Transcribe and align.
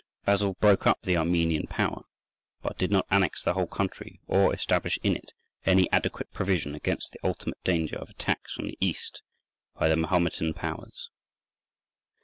Basil 0.25 0.53
broke 0.55 0.87
up 0.87 0.97
the 1.03 1.15
Armenian 1.15 1.67
power, 1.67 2.01
but 2.63 2.75
did 2.79 2.89
not 2.89 3.05
annex 3.11 3.43
the 3.43 3.53
whole 3.53 3.67
country, 3.67 4.19
or 4.25 4.51
establish 4.51 4.97
in 5.03 5.15
it 5.15 5.31
any 5.63 5.87
adequate 5.91 6.33
provision 6.33 6.73
against 6.73 7.11
the 7.11 7.19
ultimate 7.23 7.61
danger 7.63 7.97
of 7.97 8.09
attacks 8.09 8.51
from 8.55 8.65
the 8.65 8.77
East 8.81 9.21
by 9.75 9.87
the 9.89 9.95
Mahometan 9.95 10.55
powers. 10.55 11.11